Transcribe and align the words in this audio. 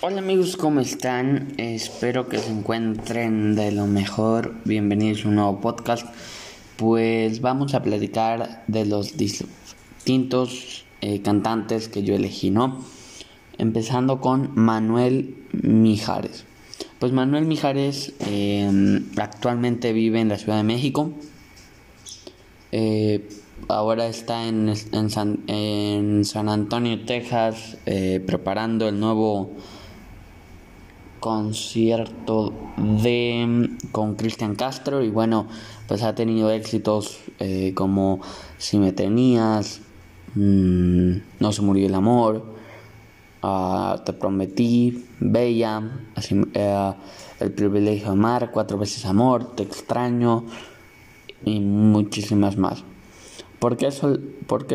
Hola 0.00 0.20
amigos, 0.20 0.56
¿cómo 0.56 0.80
están? 0.80 1.52
Espero 1.58 2.26
que 2.26 2.38
se 2.38 2.50
encuentren 2.50 3.54
de 3.54 3.70
lo 3.70 3.86
mejor. 3.86 4.54
Bienvenidos 4.64 5.26
a 5.26 5.28
un 5.28 5.34
nuevo 5.34 5.60
podcast. 5.60 6.06
Pues 6.76 7.42
vamos 7.42 7.74
a 7.74 7.82
platicar 7.82 8.64
de 8.66 8.86
los 8.86 9.18
distintos 9.18 10.86
eh, 11.02 11.20
cantantes 11.20 11.88
que 11.88 12.02
yo 12.02 12.14
elegí, 12.14 12.50
¿no? 12.50 12.82
Empezando 13.58 14.22
con 14.22 14.52
Manuel 14.54 15.36
Mijares. 15.52 16.46
Pues 16.98 17.12
Manuel 17.12 17.44
Mijares 17.44 18.14
em, 18.20 19.04
actualmente 19.18 19.92
vive 19.92 20.18
en 20.18 20.30
la 20.30 20.38
Ciudad 20.38 20.56
de 20.56 20.64
México. 20.64 21.12
Eh, 22.72 23.28
ahora 23.68 24.06
está 24.06 24.46
en, 24.46 24.76
San, 25.10 25.44
en 25.46 26.24
San, 26.24 26.48
Antonio, 26.48 27.04
Texas, 27.04 27.78
eh, 27.86 28.22
preparando 28.24 28.88
el 28.88 29.00
nuevo 29.00 29.50
concierto 31.20 32.52
de 32.76 33.70
con 33.90 34.14
Cristian 34.14 34.54
Castro 34.54 35.02
y 35.02 35.10
bueno, 35.10 35.48
pues 35.88 36.02
ha 36.02 36.14
tenido 36.14 36.50
éxitos 36.50 37.18
eh, 37.40 37.72
como 37.74 38.20
Si 38.58 38.78
me 38.78 38.92
tenías, 38.92 39.80
mm, 40.34 41.16
No 41.40 41.52
se 41.52 41.62
murió 41.62 41.86
el 41.86 41.94
amor, 41.94 42.54
ah, 43.42 44.02
Te 44.04 44.12
prometí, 44.12 45.06
Bella, 45.18 45.82
eh, 46.54 46.92
El 47.40 47.52
privilegio 47.52 48.06
de 48.06 48.12
amar, 48.12 48.50
Cuatro 48.52 48.78
veces 48.78 49.04
amor, 49.04 49.56
Te 49.56 49.62
extraño 49.62 50.44
y 51.44 51.60
muchísimas 51.60 52.56
más. 52.56 52.84
¿Por 53.58 53.76
qué, 53.78 53.90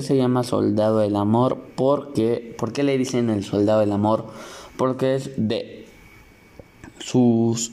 se 0.00 0.16
llama 0.16 0.44
Soldado 0.44 0.98
del 0.98 1.16
Amor? 1.16 1.58
Porque, 1.74 2.54
¿Por 2.56 2.72
qué 2.72 2.84
le 2.84 2.96
dicen 2.96 3.28
el 3.28 3.44
Soldado 3.44 3.80
del 3.80 3.90
Amor? 3.90 4.26
Porque 4.76 5.16
es 5.16 5.32
de 5.36 5.86
sus 7.00 7.72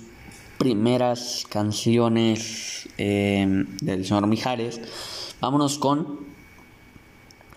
primeras 0.57 1.45
canciones 1.47 2.89
em, 2.97 3.77
del 3.77 4.05
señor 4.05 4.25
Mijares. 4.25 4.81
Vámonos 5.41 5.77
con 5.77 6.21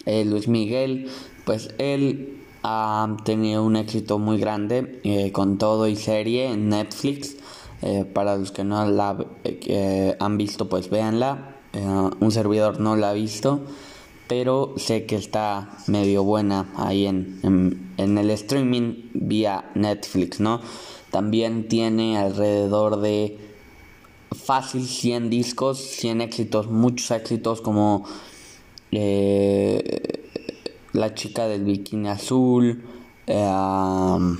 eh, 0.05 0.27
Luis 0.27 0.46
Miguel. 0.46 1.08
Pues 1.46 1.74
él 1.78 2.36
ha 2.62 3.16
tenido 3.24 3.64
un 3.64 3.77
éxito 3.77 4.18
muy 4.18 4.38
grande 4.38 5.00
eh, 5.05 5.33
con 5.33 5.56
todo 5.56 5.88
y 5.88 5.96
serie 5.96 6.52
en 6.52 6.68
Netflix. 6.68 7.36
Eh, 7.80 8.05
para 8.05 8.36
los 8.36 8.52
que 8.52 8.64
no 8.64 8.84
la 8.90 9.16
han 10.20 10.36
visto, 10.36 10.68
pues 10.68 10.90
véanla. 10.90 11.58
Eh, 11.72 12.11
un 12.20 12.33
servidor 12.33 12.80
no 12.80 12.97
la 12.97 13.11
ha 13.11 13.12
visto, 13.12 13.61
pero 14.27 14.74
sé 14.77 15.06
que 15.06 15.16
está 15.16 15.70
medio 15.86 16.22
buena 16.24 16.70
ahí 16.77 17.06
en, 17.06 17.41
en, 17.97 18.19
el 18.19 18.30
streaming 18.30 19.11
vía 19.14 19.70
Netflix, 19.74 20.41
¿no? 20.41 20.61
También 21.11 21.69
tiene 21.69 22.19
alrededor 22.19 23.00
de 23.00 23.39
fácil 24.30 24.86
100 24.86 25.30
discos, 25.30 25.78
100 25.78 26.20
éxitos, 26.20 26.69
muchos 26.69 27.11
éxitos 27.11 27.61
como 27.61 28.05
eh, 28.92 30.24
La 30.92 31.14
chica 31.14 31.46
del 31.46 31.64
bikini 31.64 32.08
azul, 32.08 32.83
eh, 33.27 34.36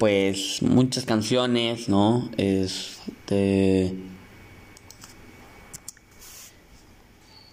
pues 0.00 0.62
muchas 0.62 1.04
canciones, 1.04 1.90
¿no? 1.90 2.30
Este 2.38 3.94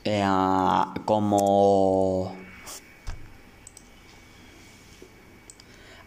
eh, 0.05 0.25
como 1.03 2.33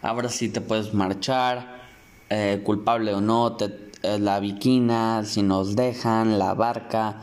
ahora 0.01 0.29
sí 0.29 0.49
te 0.49 0.61
puedes 0.61 0.95
marchar, 0.95 1.83
eh, 2.31 2.61
culpable 2.63 3.13
o 3.13 3.21
no, 3.21 3.55
eh, 3.59 4.17
la 4.17 4.39
viquina, 4.39 5.23
si 5.23 5.43
nos 5.43 5.75
dejan, 5.75 6.39
la 6.39 6.55
barca, 6.55 7.21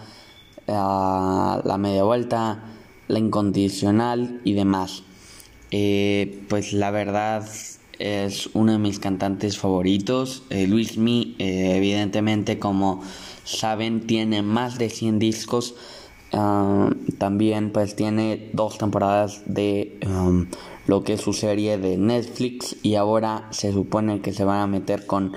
la 0.69 1.77
media 1.77 2.05
vuelta, 2.05 2.63
la 3.09 3.19
incondicional 3.19 4.41
y 4.45 4.53
demás. 4.53 5.03
pues 6.49 6.73
la 6.73 6.93
verdad 6.93 7.45
es 7.99 8.51
uno 8.55 8.73
de 8.73 8.79
mis 8.79 8.99
cantantes 8.99 9.59
favoritos. 9.59 10.43
Eh, 10.51 10.67
Luis 10.67 10.99
Mi, 10.99 11.35
eh, 11.39 11.77
evidentemente, 11.77 12.59
como 12.59 13.03
saben, 13.45 14.07
tiene 14.07 14.43
más 14.43 14.79
de 14.79 14.91
100 14.91 15.19
discos. 15.19 15.75
Ah, 16.33 16.91
también 17.17 17.73
pues 17.73 17.97
tiene 17.97 18.51
dos 18.53 18.77
temporadas 18.77 19.43
de 19.47 19.99
um, 20.07 20.47
lo 20.87 21.03
que 21.03 21.15
es 21.15 21.23
su 21.23 21.33
serie 21.33 21.79
de 21.79 21.97
Netflix 21.97 22.77
y 22.83 22.97
ahora 22.97 23.49
se 23.51 23.73
supone 23.73 24.21
que 24.21 24.35
se 24.35 24.45
van 24.45 24.61
a 24.61 24.67
meter 24.67 25.07
con 25.07 25.33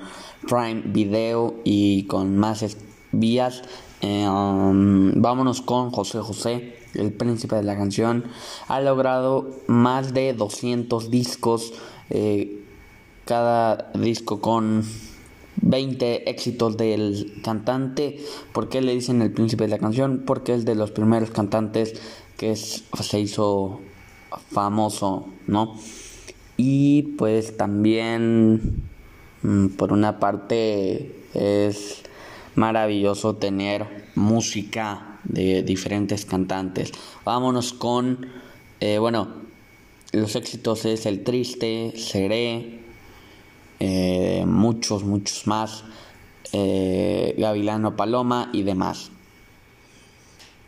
Prime 0.46 0.82
Video 0.86 1.56
y 1.64 2.04
con 2.04 2.36
más 2.38 2.78
vías. 3.14 3.62
Eh, 4.02 4.28
um, 4.28 5.14
vámonos 5.22 5.62
con 5.62 5.92
José 5.92 6.20
José, 6.20 6.76
el 6.96 7.14
príncipe 7.14 7.56
de 7.56 7.64
la 7.64 7.78
canción. 7.78 8.26
Ha 8.68 8.82
logrado 8.82 9.50
más 9.68 10.14
de 10.14 10.34
200 10.34 11.10
discos 11.10 11.74
eh, 12.12 12.62
cada 13.26 13.92
disco 13.94 14.42
con 14.42 14.84
20 15.62 16.30
éxitos 16.30 16.78
del 16.78 17.40
cantante. 17.44 18.20
¿Por 18.54 18.70
qué 18.70 18.82
le 18.82 18.94
dicen 18.94 19.22
el 19.22 19.32
príncipe 19.32 19.64
de 19.64 19.70
la 19.70 19.78
canción? 19.78 20.24
Porque 20.26 20.54
es 20.54 20.66
de 20.66 20.76
los 20.76 20.92
primeros 20.92 21.32
cantantes 21.32 21.94
que 22.38 22.56
se 22.56 23.20
hizo 23.20 23.80
famoso, 24.52 25.28
¿no? 25.48 25.76
Y 26.58 27.04
pues 27.18 27.58
también, 27.58 28.84
mm, 29.44 29.68
por 29.70 29.94
una 29.94 30.20
parte, 30.20 31.16
es 31.34 32.02
maravilloso 32.56 33.36
tener 33.36 34.12
música 34.16 35.20
de 35.24 35.64
diferentes 35.64 36.26
cantantes. 36.26 36.92
Vámonos 37.24 37.74
con, 37.74 38.28
eh, 38.80 38.98
bueno, 39.00 39.30
los 40.12 40.36
éxitos 40.36 40.86
es 40.86 41.06
El 41.06 41.24
Triste, 41.24 41.94
Seré, 41.96 42.80
eh, 43.80 44.44
muchos, 44.46 45.04
muchos 45.04 45.48
más, 45.48 45.84
eh, 46.54 47.34
Gavilano 47.38 47.96
Paloma 47.96 48.50
y 48.54 48.64
demás. 48.64 49.12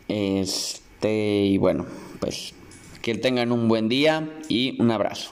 Este, 0.08 1.44
y 1.44 1.58
bueno, 1.58 1.86
pues 2.20 2.54
que 3.02 3.14
tengan 3.14 3.52
un 3.52 3.68
buen 3.68 3.88
día 3.88 4.30
y 4.48 4.80
un 4.80 4.90
abrazo. 4.90 5.30